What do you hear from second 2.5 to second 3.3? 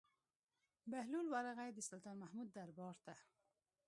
دربار ته.